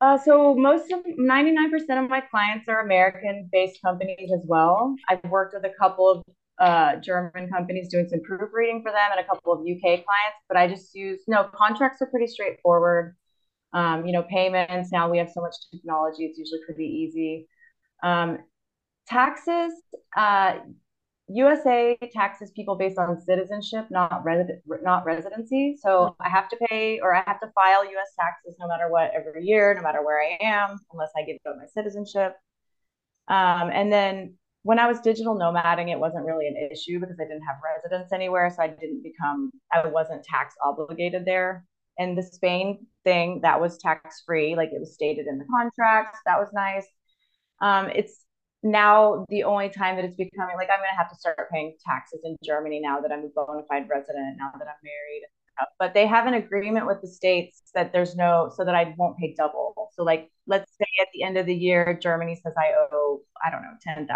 [0.00, 4.94] uh, so most of 99% of my clients are American based companies as well.
[5.08, 6.22] I've worked with a couple of
[6.58, 10.56] uh, German companies doing some proofreading for them and a couple of UK clients, but
[10.56, 13.16] I just use, no, contracts are pretty straightforward.
[13.72, 17.48] Um, you know, payments, now we have so much technology, it's usually pretty easy.
[18.02, 18.38] Um,
[19.06, 19.72] taxes,
[20.16, 20.54] uh,
[21.28, 25.76] USA taxes people based on citizenship, not resident, not residency.
[25.80, 29.10] So I have to pay or I have to file US taxes no matter what
[29.14, 32.34] every year, no matter where I am, unless I give up my citizenship.
[33.28, 37.24] Um, and then when I was digital nomading, it wasn't really an issue because I
[37.24, 38.50] didn't have residence anywhere.
[38.50, 41.64] So I didn't become, I wasn't tax obligated there.
[41.98, 46.18] And the Spain thing, that was tax free, like it was stated in the contract.
[46.26, 46.86] That was nice.
[47.60, 48.25] Um, it's
[48.70, 51.76] now the only time that it's becoming like I'm going to have to start paying
[51.84, 55.22] taxes in Germany now that I'm a bona fide resident, now that I'm married.
[55.78, 59.16] But they have an agreement with the states that there's no, so that I won't
[59.16, 59.90] pay double.
[59.94, 63.50] So, like, let's say at the end of the year, Germany says I owe, I
[63.50, 64.06] don't know, 10,000.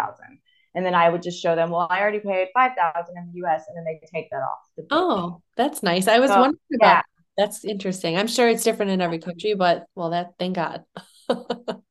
[0.75, 3.63] And then I would just show them, well, I already paid 5,000 in the US.
[3.67, 4.85] And then they take that off.
[4.91, 6.07] Oh, that's nice.
[6.07, 7.01] I was so, wondering about yeah.
[7.37, 8.17] That's interesting.
[8.17, 10.83] I'm sure it's different in every country, but well, that thank God.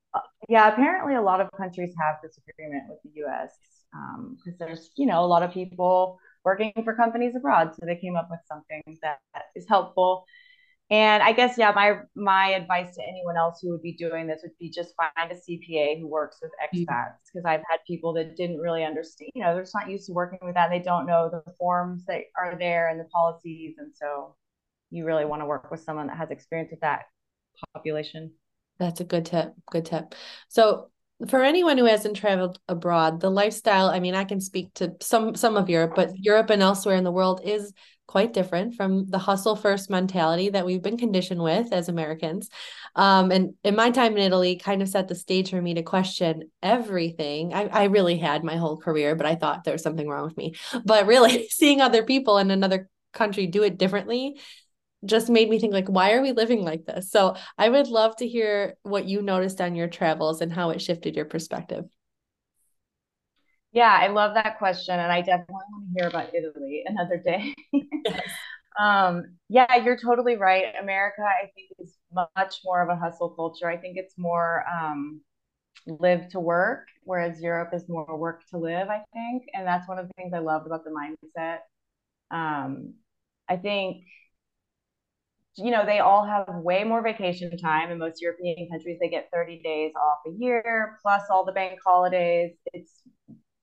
[0.50, 3.52] yeah, apparently a lot of countries have this agreement with the US
[3.92, 7.70] because um, there's, you know, a lot of people working for companies abroad.
[7.74, 9.20] So they came up with something that
[9.54, 10.24] is helpful.
[10.90, 14.40] And I guess yeah, my my advice to anyone else who would be doing this
[14.42, 16.82] would be just find a CPA who works with mm-hmm.
[16.82, 20.06] expats because I've had people that didn't really understand, you know, they're just not used
[20.06, 20.68] to working with that.
[20.68, 24.34] They don't know the forms that are there and the policies, and so
[24.90, 27.02] you really want to work with someone that has experience with that
[27.72, 28.32] population.
[28.80, 29.52] That's a good tip.
[29.70, 30.14] Good tip.
[30.48, 30.90] So
[31.28, 35.36] for anyone who hasn't traveled abroad, the lifestyle, I mean, I can speak to some
[35.36, 37.72] some of Europe, but Europe and elsewhere in the world is
[38.06, 42.48] quite different from the hustle first mentality that we've been conditioned with as Americans.
[42.96, 45.82] Um, and in my time in Italy kind of set the stage for me to
[45.82, 47.54] question everything.
[47.54, 50.36] I, I really had my whole career, but I thought there was something wrong with
[50.36, 50.54] me.
[50.84, 54.40] But really seeing other people in another country do it differently
[55.04, 57.10] just made me think like why are we living like this?
[57.10, 60.80] So i would love to hear what you noticed on your travels and how it
[60.82, 61.84] shifted your perspective.
[63.72, 67.54] Yeah i love that question and i definitely want to hear about italy another day.
[67.72, 68.30] Yes.
[68.78, 70.74] um yeah you're totally right.
[70.80, 73.68] America i think is much more of a hustle culture.
[73.68, 75.20] I think it's more um
[75.86, 79.98] live to work whereas europe is more work to live i think and that's one
[79.98, 81.58] of the things i loved about the mindset.
[82.30, 82.94] Um
[83.48, 84.04] i think
[85.56, 87.90] you know, they all have way more vacation time.
[87.90, 91.78] In most European countries, they get 30 days off a year, plus all the bank
[91.84, 92.52] holidays.
[92.72, 93.02] It's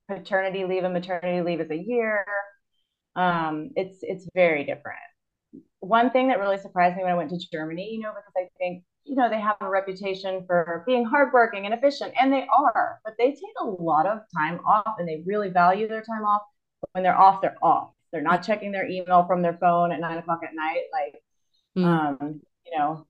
[0.08, 2.26] paternity leave and maternity leave is a year.
[3.16, 5.00] Um, it's it's very different.
[5.80, 8.50] One thing that really surprised me when I went to Germany, you know, because I
[8.58, 13.00] think you know they have a reputation for being hardworking and efficient, and they are,
[13.06, 16.42] but they take a lot of time off, and they really value their time off.
[16.92, 17.92] When they're off, they're off.
[18.12, 20.84] They're not checking their email from their phone at nine o'clock at night.
[20.94, 21.22] Like,
[21.78, 21.86] mm.
[21.86, 23.06] um, you know,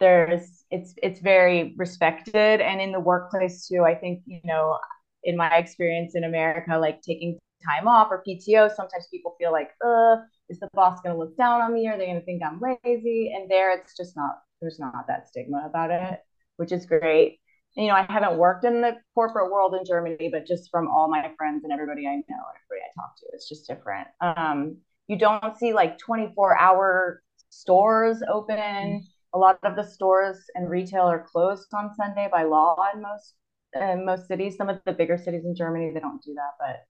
[0.00, 3.84] there's it's it's very respected, and in the workplace too.
[3.84, 4.78] I think you know,
[5.22, 9.70] in my experience in America, like taking time off or PTO, sometimes people feel like,
[9.84, 10.16] uh,
[10.48, 11.88] is the boss going to look down on me?
[11.88, 13.32] Are they going to think I'm lazy?
[13.34, 14.36] And there, it's just not.
[14.60, 16.20] There's not that stigma about it,
[16.56, 17.38] which is great.
[17.76, 21.08] You know, I haven't worked in the corporate world in Germany, but just from all
[21.10, 24.06] my friends and everybody I know and everybody I talk to, it's just different.
[24.20, 27.22] Um, you don't see like 24 hour
[27.60, 28.56] stores open.
[28.56, 28.98] Mm-hmm.
[29.34, 33.34] A lot of the stores and retail are closed on Sunday by law in most
[33.74, 34.56] in most cities.
[34.56, 36.84] Some of the bigger cities in Germany they don't do that, but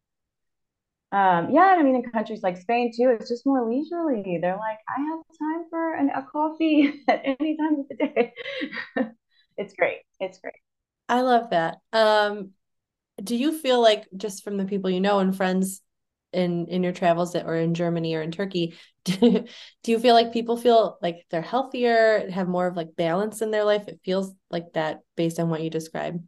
[1.15, 4.39] um, yeah, I mean, in countries like Spain too, it's just more leisurely.
[4.43, 8.33] They're like, I have time for an, a coffee at any time of the day.
[9.57, 10.01] it's great.
[10.19, 10.55] It's great.
[11.09, 11.77] I love that.
[11.93, 12.51] Um,
[13.23, 15.83] do you feel like just from the people you know and friends
[16.35, 19.45] in in your travels that or in Germany or in Turkey, do,
[19.83, 23.51] do you feel like people feel like they're healthier, have more of like balance in
[23.51, 23.89] their life?
[23.89, 26.19] It feels like that based on what you described.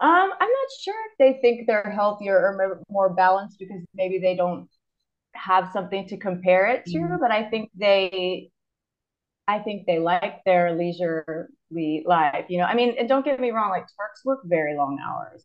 [0.00, 4.34] Um, I'm not sure if they think they're healthier or more balanced because maybe they
[4.34, 4.68] don't
[5.34, 7.16] have something to compare it to, mm-hmm.
[7.20, 8.50] but I think they
[9.48, 12.46] I think they like their leisurely life.
[12.48, 15.44] You know, I mean, and don't get me wrong, like Turks work very long hours.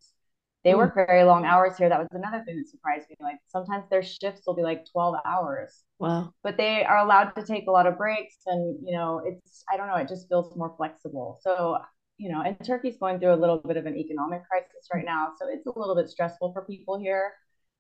[0.68, 0.78] They mm.
[0.78, 1.88] work very long hours here.
[1.88, 3.16] That was another thing that surprised me.
[3.22, 5.84] Like sometimes their shifts will be like 12 hours.
[5.98, 6.34] Wow.
[6.44, 9.78] But they are allowed to take a lot of breaks and, you know, it's I
[9.78, 11.40] don't know, it just feels more flexible.
[11.42, 11.78] So
[12.18, 15.34] you know, and Turkey's going through a little bit of an economic crisis right now.
[15.40, 17.32] So it's a little bit stressful for people here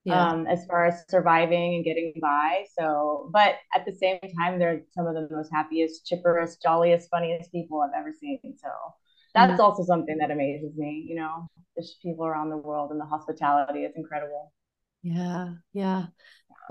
[0.07, 0.29] yeah.
[0.29, 2.63] um, as far as surviving and getting by.
[2.77, 7.51] So, but at the same time, they're some of the most happiest, chipperest, jolliest, funniest
[7.51, 8.39] people I've ever seen.
[8.55, 8.69] So
[9.37, 9.61] that's mm-hmm.
[9.61, 11.47] also something that amazes me, you know,
[11.77, 14.51] just people around the world and the hospitality is incredible.
[15.03, 15.53] Yeah.
[15.73, 16.07] Yeah.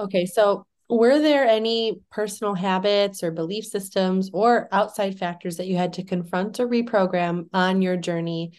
[0.00, 0.26] Okay.
[0.26, 5.94] So were there any personal habits or belief systems or outside factors that you had
[5.94, 8.52] to confront or reprogram on your journey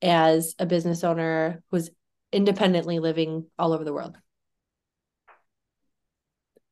[0.00, 1.90] as a business owner who's
[2.32, 4.16] independently living all over the world?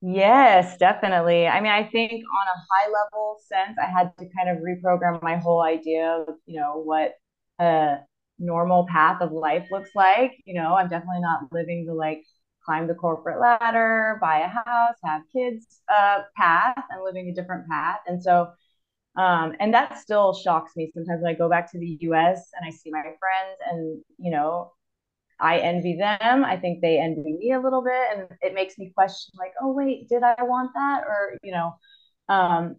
[0.03, 1.47] Yes, definitely.
[1.47, 5.23] I mean, I think on a high level sense, I had to kind of reprogram
[5.23, 7.15] my whole idea of, you know, what
[7.59, 7.99] a
[8.39, 10.33] normal path of life looks like.
[10.47, 12.23] You know, I'm definitely not living the like
[12.65, 17.69] climb the corporate ladder, buy a house, have kids uh, path, and living a different
[17.69, 18.01] path.
[18.07, 18.53] And so,
[19.17, 22.67] um, and that still shocks me sometimes when I go back to the US and
[22.67, 24.73] I see my friends and, you know,
[25.40, 26.44] I envy them.
[26.44, 28.07] I think they envy me a little bit.
[28.14, 31.03] And it makes me question, like, oh, wait, did I want that?
[31.07, 31.74] Or, you know,
[32.29, 32.76] um,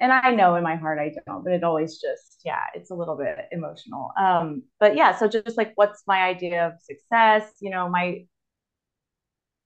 [0.00, 2.94] and I know in my heart I don't, but it always just, yeah, it's a
[2.94, 4.12] little bit emotional.
[4.18, 7.50] Um, but yeah, so just like, what's my idea of success?
[7.60, 8.26] You know, my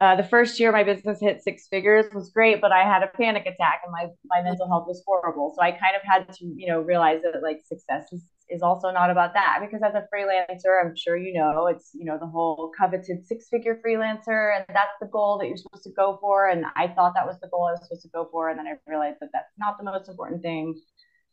[0.00, 3.06] uh, the first year my business hit six figures was great, but I had a
[3.06, 5.54] panic attack and my, my mental health was horrible.
[5.56, 8.90] So I kind of had to, you know, realize that like success is, is also
[8.90, 12.26] not about that because as a freelancer, I'm sure you know, it's, you know, the
[12.26, 16.48] whole coveted six figure freelancer and that's the goal that you're supposed to go for.
[16.48, 18.50] And I thought that was the goal I was supposed to go for.
[18.50, 20.78] And then I realized that that's not the most important thing.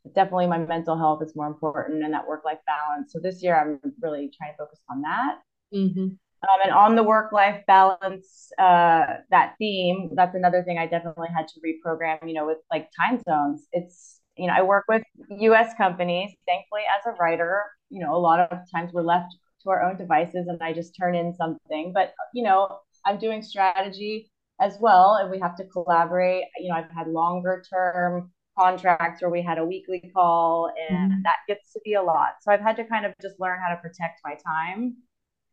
[0.03, 3.11] But definitely my mental health is more important and that work life balance.
[3.11, 5.39] So this year I'm really trying to focus on that.
[5.75, 6.07] Mm-hmm.
[6.41, 11.27] Um, and on the work life balance, uh, that theme, that's another thing I definitely
[11.35, 13.67] had to reprogram, you know, with like time zones.
[13.73, 16.31] It's, you know, I work with US companies.
[16.47, 19.97] Thankfully, as a writer, you know, a lot of times we're left to our own
[19.97, 21.91] devices and I just turn in something.
[21.93, 26.45] But, you know, I'm doing strategy as well and we have to collaborate.
[26.57, 31.21] You know, I've had longer term contracts where we had a weekly call and mm-hmm.
[31.23, 32.35] that gets to be a lot.
[32.41, 34.95] So I've had to kind of just learn how to protect my time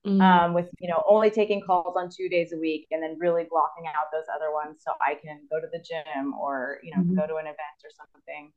[0.07, 0.21] mm-hmm.
[0.21, 3.45] um, with you know only taking calls on two days a week and then really
[3.51, 7.03] blocking out those other ones so I can go to the gym or you know
[7.03, 7.17] mm-hmm.
[7.17, 8.53] go to an event or something.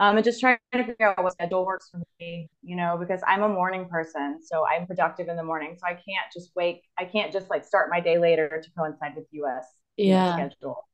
[0.00, 3.20] Um, and just trying to figure out what schedule works for me, you know, because
[3.26, 5.76] I'm a morning person, so I'm productive in the morning.
[5.76, 9.16] So I can't just wake, I can't just like start my day later to coincide
[9.16, 10.34] with US yeah.
[10.34, 10.84] schedule.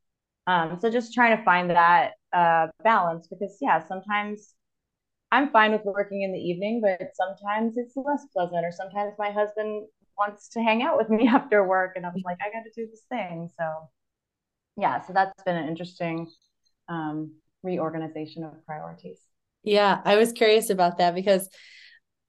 [0.46, 4.55] Um, so just trying to find that uh, balance because yeah, sometimes
[5.32, 9.30] I'm fine with working in the evening, but sometimes it's less pleasant, or sometimes my
[9.32, 9.86] husband
[10.16, 12.88] wants to hang out with me after work, and I'm like, I got to do
[12.88, 13.50] this thing.
[13.59, 13.90] So,
[14.76, 16.28] yeah, so that's been an interesting
[16.88, 17.34] um,
[17.64, 19.18] reorganization of priorities.
[19.62, 21.48] Yeah, I was curious about that because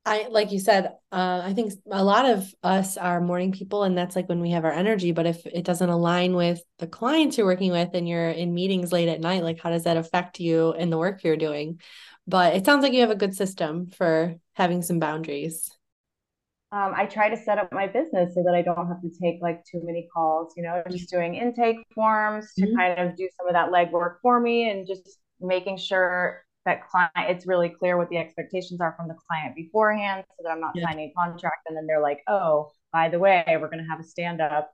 [0.05, 3.97] I like you said, uh, I think a lot of us are morning people, and
[3.97, 5.11] that's like when we have our energy.
[5.11, 8.91] But if it doesn't align with the clients you're working with and you're in meetings
[8.91, 11.81] late at night, like how does that affect you in the work you're doing?
[12.27, 15.69] But it sounds like you have a good system for having some boundaries.
[16.71, 19.41] Um, I try to set up my business so that I don't have to take
[19.41, 22.75] like too many calls, you know, just doing intake forms to mm-hmm.
[22.75, 27.11] kind of do some of that legwork for me and just making sure that client
[27.17, 30.71] it's really clear what the expectations are from the client beforehand so that I'm not
[30.75, 30.87] yeah.
[30.87, 34.03] signing a contract and then they're like, oh, by the way, we're gonna have a
[34.03, 34.71] stand-up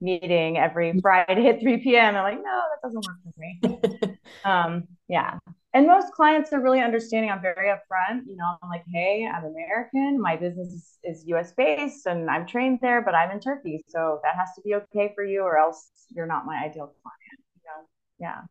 [0.00, 1.00] meeting every mm.
[1.02, 2.14] Friday at 3 p.m.
[2.14, 4.18] I'm like, no, that doesn't work for me.
[4.44, 5.38] um, yeah.
[5.72, 7.32] And most clients are really understanding.
[7.32, 8.26] I'm very upfront.
[8.26, 10.20] You know, I'm like, hey, I'm American.
[10.20, 13.84] My business is, is US based and I'm trained there, but I'm in Turkey.
[13.88, 17.40] So that has to be okay for you, or else you're not my ideal client.
[17.56, 17.86] You know?
[18.20, 18.42] Yeah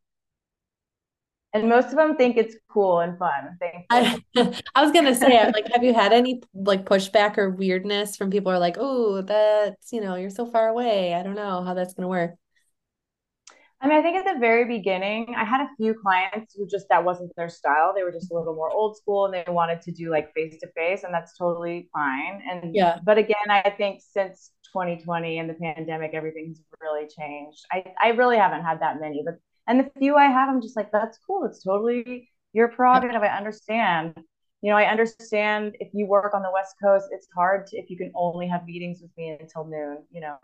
[1.53, 3.57] and most of them think it's cool and fun.
[3.89, 4.19] I,
[4.75, 8.51] I was gonna say, like, have you had any like pushback or weirdness from people?
[8.51, 11.13] Are like, oh, that's you know, you're so far away.
[11.13, 12.31] I don't know how that's gonna work.
[13.81, 16.87] I mean, I think at the very beginning, I had a few clients who just
[16.89, 17.93] that wasn't their style.
[17.93, 20.57] They were just a little more old school and they wanted to do like face
[20.61, 22.41] to face, and that's totally fine.
[22.49, 27.65] And yeah, but again, I think since 2020 and the pandemic, everything's really changed.
[27.71, 29.35] I, I really haven't had that many, but
[29.67, 31.45] and the few I have, I'm just like, that's cool.
[31.45, 33.21] It's totally your prerogative.
[33.21, 34.15] I understand.
[34.61, 37.89] You know, I understand if you work on the West Coast, it's hard to, if
[37.89, 40.37] you can only have meetings with me until noon, you know.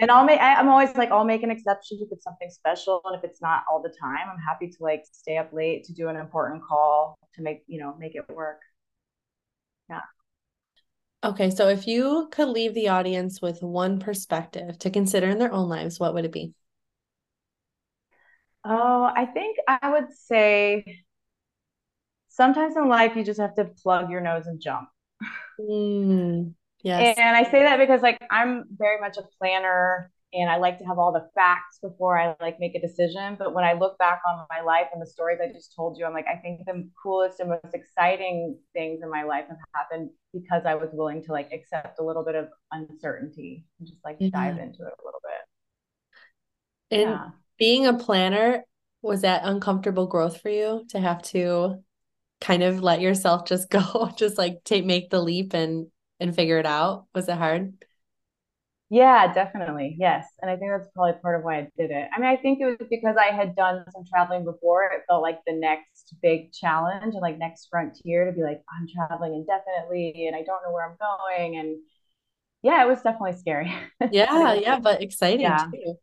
[0.00, 3.00] And I'll make, I, I'm always like, I'll make an exception if it's something special.
[3.04, 5.92] And if it's not all the time, I'm happy to like stay up late to
[5.92, 8.60] do an important call to make, you know, make it work.
[9.88, 10.00] Yeah.
[11.22, 11.50] Okay.
[11.50, 15.68] So if you could leave the audience with one perspective to consider in their own
[15.68, 16.54] lives, what would it be?
[18.64, 21.04] Oh, I think I would say
[22.28, 24.88] sometimes in life you just have to plug your nose and jump.
[25.60, 27.16] Mm, yes.
[27.18, 30.84] And I say that because like I'm very much a planner and I like to
[30.84, 33.36] have all the facts before I like make a decision.
[33.38, 36.06] But when I look back on my life and the stories I just told you,
[36.06, 40.10] I'm like, I think the coolest and most exciting things in my life have happened
[40.32, 44.16] because I was willing to like accept a little bit of uncertainty and just like
[44.18, 44.30] yeah.
[44.32, 46.98] dive into it a little bit.
[46.98, 47.28] And yeah
[47.58, 48.64] being a planner,
[49.02, 51.82] was that uncomfortable growth for you to have to
[52.40, 55.88] kind of let yourself just go, just like take make the leap and
[56.20, 57.06] and figure it out?
[57.14, 57.74] Was it hard?
[58.90, 59.96] Yeah, definitely.
[59.98, 60.26] Yes.
[60.40, 62.08] And I think that's probably part of why I did it.
[62.14, 64.84] I mean, I think it was because I had done some traveling before.
[64.84, 68.86] It felt like the next big challenge and like next frontier to be like, I'm
[68.86, 71.56] traveling indefinitely and I don't know where I'm going.
[71.58, 71.78] And
[72.62, 73.72] yeah, it was definitely scary.
[74.10, 75.66] Yeah, yeah, but exciting yeah.
[75.72, 75.94] too.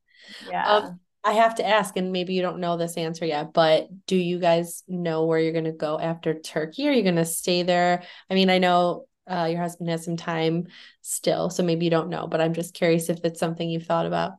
[0.42, 0.66] Yeah.
[0.66, 4.16] Um, I have to ask, and maybe you don't know this answer yet, but do
[4.16, 6.88] you guys know where you're going to go after Turkey?
[6.88, 8.04] Are you going to stay there?
[8.30, 10.68] I mean, I know uh, your husband has some time
[11.02, 14.08] still, so maybe you don't know, but I'm just curious if it's something you've thought
[14.08, 14.34] about.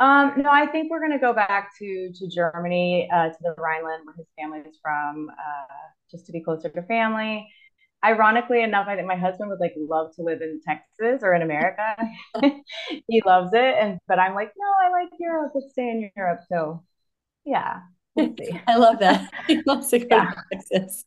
[0.00, 3.54] Um, no, I think we're going to go back to to Germany, uh, to the
[3.58, 5.74] Rhineland, where his family is from, uh,
[6.10, 7.46] just to be closer to family
[8.04, 11.42] ironically enough, I think my husband would like love to live in Texas or in
[11.42, 11.96] America.
[13.08, 13.74] he loves it.
[13.78, 15.52] And but I'm like, no, I like Europe.
[15.54, 16.40] Let's stay in Europe.
[16.48, 16.84] So
[17.44, 17.80] yeah.
[18.14, 18.34] We'll
[18.68, 19.30] I love that.
[19.46, 20.32] He loves to go yeah.
[20.32, 21.04] to Texas.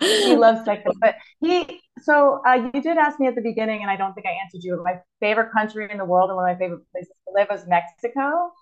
[0.00, 0.94] he loves Texas.
[1.00, 4.26] But he so uh, you did ask me at the beginning, and I don't think
[4.26, 4.80] I answered you.
[4.84, 7.66] My favorite country in the world and one of my favorite places to live was
[7.66, 8.52] Mexico.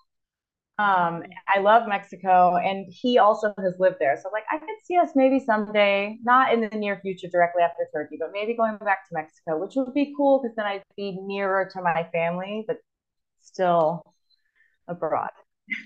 [0.79, 1.23] Um,
[1.53, 4.17] I love Mexico, and he also has lived there.
[4.23, 7.85] So, like, I could see us maybe someday, not in the near future directly after
[7.93, 11.19] Turkey, but maybe going back to Mexico, which would be cool because then I'd be
[11.21, 12.77] nearer to my family, but
[13.41, 14.03] still
[14.87, 15.31] abroad.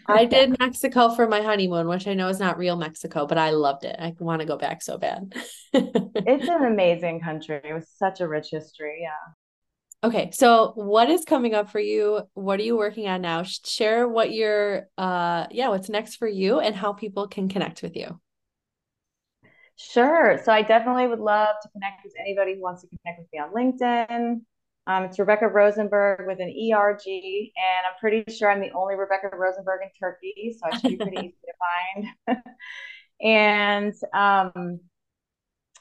[0.07, 3.49] I did Mexico for my honeymoon, which I know is not real Mexico, but I
[3.49, 3.95] loved it.
[3.97, 5.33] I want to go back so bad.
[5.73, 7.59] it's an amazing country.
[7.63, 8.99] It was such a rich history.
[9.01, 9.33] Yeah.
[10.03, 12.23] Okay, so what is coming up for you?
[12.33, 13.43] What are you working on now?
[13.43, 17.95] Share what you're uh yeah, what's next for you and how people can connect with
[17.95, 18.19] you.
[19.77, 20.39] Sure.
[20.43, 23.39] So I definitely would love to connect with anybody who wants to connect with me
[23.39, 24.41] on LinkedIn.
[24.85, 29.29] Um, it's Rebecca Rosenberg with an ERG, and I'm pretty sure I'm the only Rebecca
[29.33, 31.53] Rosenberg in Turkey, so I should be pretty easy to
[32.27, 32.37] find.
[33.21, 34.81] and um,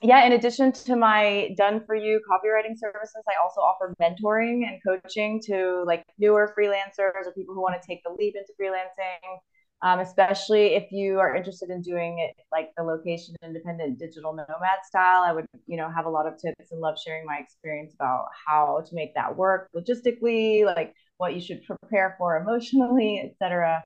[0.02, 4.80] yeah, in addition to my done for you copywriting services, I also offer mentoring and
[4.86, 9.38] coaching to like newer freelancers or people who want to take the leap into freelancing.
[9.84, 14.78] Um, especially if you are interested in doing it like the location independent digital nomad
[14.84, 15.24] style.
[15.24, 18.26] I would, you know, have a lot of tips and love sharing my experience about
[18.46, 23.82] how to make that work logistically, like what you should prepare for emotionally, etc.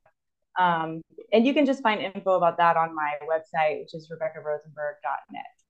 [0.58, 1.00] Um,
[1.32, 5.65] and you can just find info about that on my website, which is rebeccarosenberg.net.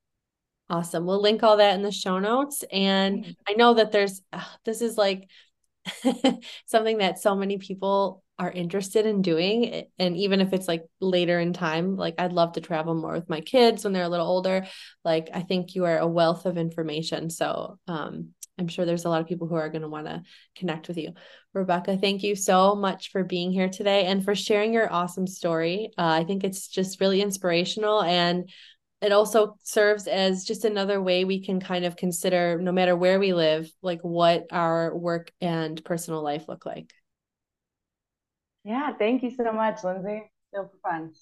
[0.68, 1.06] Awesome.
[1.06, 2.64] We'll link all that in the show notes.
[2.72, 3.32] And mm-hmm.
[3.48, 5.28] I know that there's, uh, this is like
[6.66, 9.86] something that so many people are interested in doing.
[9.98, 13.28] And even if it's like later in time, like I'd love to travel more with
[13.30, 14.66] my kids when they're a little older.
[15.04, 17.30] Like I think you are a wealth of information.
[17.30, 20.22] So um, I'm sure there's a lot of people who are going to want to
[20.54, 21.12] connect with you.
[21.54, 25.90] Rebecca, thank you so much for being here today and for sharing your awesome story.
[25.96, 28.50] Uh, I think it's just really inspirational and
[29.02, 33.18] it also serves as just another way we can kind of consider no matter where
[33.18, 36.92] we live like what our work and personal life look like.
[38.64, 40.30] Yeah thank you so much lindsay.
[40.54, 41.12] Super fun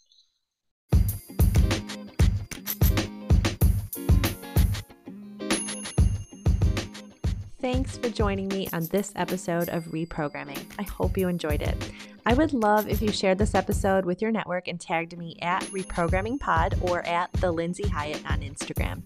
[7.65, 10.67] Thanks for joining me on this episode of Reprogramming.
[10.79, 11.75] I hope you enjoyed it.
[12.27, 15.62] I would love if you shared this episode with your network and tagged me at
[15.73, 19.01] Reprogramming Pod or at the Lindsay Hyatt on Instagram.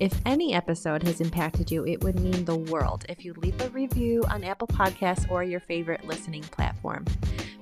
[0.00, 3.70] If any episode has impacted you, it would mean the world if you leave a
[3.70, 7.06] review on Apple Podcasts or your favorite listening platform.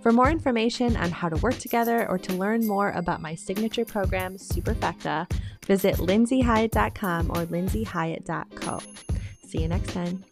[0.01, 3.85] For more information on how to work together or to learn more about my signature
[3.85, 5.33] program, Superfecta,
[5.67, 8.81] visit lindsayhyatt.com or lindsayhyatt.co.
[9.53, 10.25] See you next time.